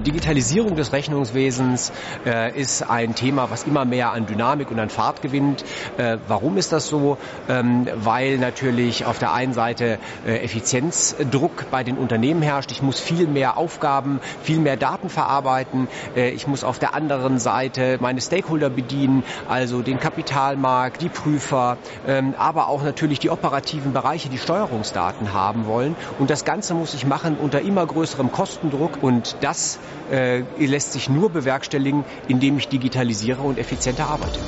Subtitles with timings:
[0.00, 1.92] Digitalisierung des Rechnungswesens
[2.26, 5.64] äh, ist ein Thema, was immer mehr an Dynamik und an Fahrt gewinnt.
[5.96, 7.18] Äh, warum ist das so?
[7.48, 12.70] Ähm, weil natürlich auf der einen Seite äh, Effizienzdruck bei den Unternehmen herrscht.
[12.70, 15.88] Ich muss viel mehr Aufgaben, viel mehr Daten verarbeiten.
[16.16, 21.78] Äh, ich muss auf der anderen Seite meine Stakeholder bedienen, also den Kapitalmarkt, die Prüfer,
[22.06, 25.96] ähm, aber auch natürlich die operativen Bereiche, die Steuerungsdaten haben wollen.
[26.18, 29.02] Und das Ganze muss ich machen unter immer größerem Kostendruck.
[29.02, 29.78] Und das
[30.10, 34.38] äh, lässt sich nur bewerkstelligen, indem ich digitalisiere und effizienter arbeite.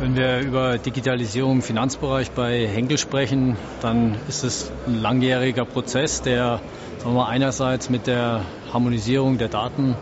[0.00, 6.22] Wenn wir über Digitalisierung im Finanzbereich bei Henkel sprechen, dann ist es ein langjähriger Prozess,
[6.22, 6.60] der
[6.98, 9.96] sagen wir, einerseits mit der Harmonisierung der Daten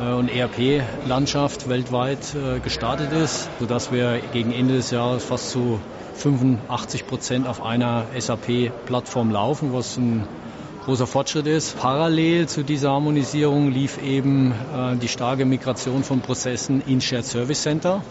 [0.00, 5.78] und ERP-Landschaft weltweit äh, gestartet ist, sodass wir gegen Ende des Jahres fast zu
[6.14, 10.26] 85 Prozent auf einer SAP-Plattform laufen, was ein
[10.84, 11.78] großer Fortschritt ist.
[11.78, 17.62] Parallel zu dieser Harmonisierung lief eben äh, die starke Migration von Prozessen in Shared Service
[17.62, 18.02] Center.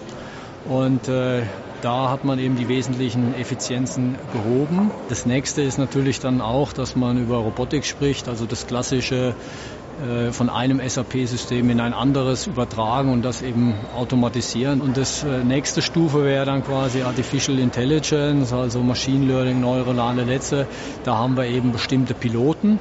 [0.68, 1.42] Und äh,
[1.82, 4.92] da hat man eben die wesentlichen Effizienzen gehoben.
[5.08, 9.79] Das nächste ist natürlich dann auch, dass man über Robotik spricht, also das klassische äh,
[10.32, 14.82] von einem SAP-System in ein anderes übertragen und das eben automatisieren.
[14.82, 20.68] Und das äh, nächste Stufe wäre dann quasi Artificial Intelligence, also Machine Learning, neuronale Netze.
[21.04, 22.80] Da haben wir eben bestimmte Piloten,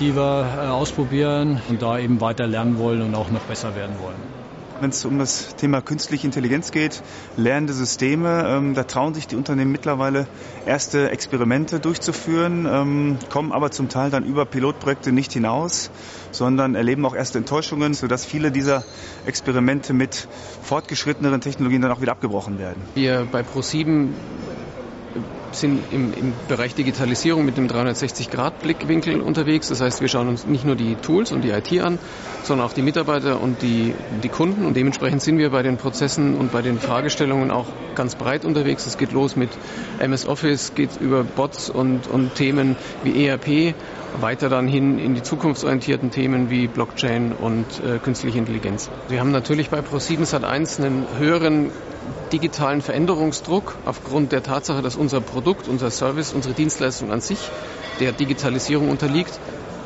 [0.00, 3.96] die wir äh, ausprobieren und da eben weiter lernen wollen und auch noch besser werden
[4.00, 4.41] wollen
[4.82, 7.02] wenn es um das Thema künstliche Intelligenz geht,
[7.36, 8.44] lernende Systeme.
[8.48, 10.26] Ähm, da trauen sich die Unternehmen mittlerweile
[10.66, 15.90] erste Experimente durchzuführen, ähm, kommen aber zum Teil dann über Pilotprojekte nicht hinaus,
[16.32, 18.82] sondern erleben auch erste Enttäuschungen, sodass viele dieser
[19.24, 20.26] Experimente mit
[20.62, 22.82] fortgeschritteneren Technologien dann auch wieder abgebrochen werden.
[22.94, 24.14] Wir bei ProSieben
[25.54, 29.68] sind im, im Bereich Digitalisierung mit dem 360-Grad-Blickwinkel unterwegs.
[29.68, 31.98] Das heißt, wir schauen uns nicht nur die Tools und die IT an,
[32.42, 34.66] sondern auch die Mitarbeiter und die, die Kunden.
[34.66, 38.86] Und dementsprechend sind wir bei den Prozessen und bei den Fragestellungen auch ganz breit unterwegs.
[38.86, 39.50] Es geht los mit
[39.98, 43.74] MS Office, geht über Bots und, und Themen wie ERP,
[44.20, 48.90] weiter dann hin in die zukunftsorientierten Themen wie Blockchain und äh, künstliche Intelligenz.
[49.08, 51.70] Wir haben natürlich bei Pro7 Sat1 einen höheren
[52.32, 57.38] digitalen Veränderungsdruck aufgrund der Tatsache, dass unser Produkt, unser Service, unsere Dienstleistung an sich
[58.00, 59.38] der Digitalisierung unterliegt.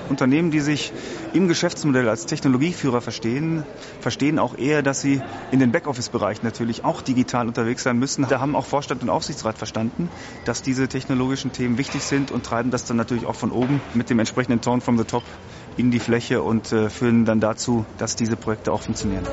[0.08, 0.92] Unternehmen, die sich
[1.32, 3.64] im Geschäftsmodell als Technologieführer verstehen,
[4.00, 8.26] verstehen auch eher, dass sie in den Backoffice-Bereichen natürlich auch digital unterwegs sein müssen.
[8.28, 10.08] Da haben auch Vorstand und Aufsichtsrat verstanden,
[10.44, 14.08] dass diese technologischen Themen wichtig sind und treiben das dann natürlich auch von oben mit
[14.08, 15.24] dem entsprechenden Tone from the top
[15.76, 19.26] in die Fläche und äh, führen dann dazu, dass diese Projekte auch funktionieren.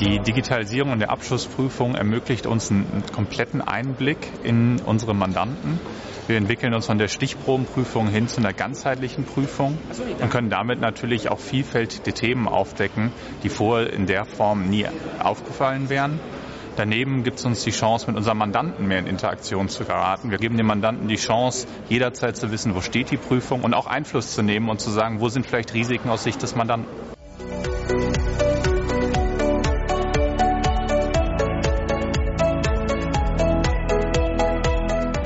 [0.00, 5.78] Die Digitalisierung und der Abschlussprüfung ermöglicht uns einen kompletten Einblick in unsere Mandanten.
[6.26, 9.76] Wir entwickeln uns von der Stichprobenprüfung hin zu einer ganzheitlichen Prüfung
[10.18, 13.12] und können damit natürlich auch vielfältige Themen aufdecken,
[13.42, 14.86] die vorher in der Form nie
[15.22, 16.18] aufgefallen wären.
[16.76, 20.30] Daneben gibt es uns die Chance, mit unserem Mandanten mehr in Interaktion zu geraten.
[20.30, 23.86] Wir geben dem Mandanten die Chance, jederzeit zu wissen, wo steht die Prüfung und auch
[23.86, 26.88] Einfluss zu nehmen und zu sagen, wo sind vielleicht Risiken aus Sicht des Mandanten.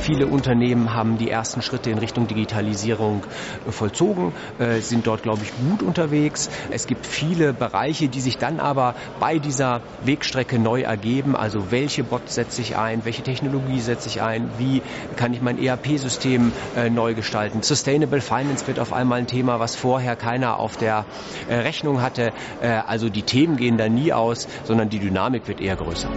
[0.05, 3.25] Viele Unternehmen haben die ersten Schritte in Richtung Digitalisierung
[3.67, 6.51] äh, vollzogen, äh, sind dort, glaube ich, gut unterwegs.
[6.71, 11.35] Es gibt viele Bereiche, die sich dann aber bei dieser Wegstrecke neu ergeben.
[11.35, 14.83] Also welche Bots setze ich ein, welche Technologie setze ich ein, wie
[15.17, 17.63] kann ich mein ERP-System äh, neu gestalten.
[17.63, 21.07] Sustainable Finance wird auf einmal ein Thema, was vorher keiner auf der
[21.49, 22.33] Rechnung hatte.
[22.61, 26.11] Also die Themen gehen da nie aus, sondern die Dynamik wird eher größer.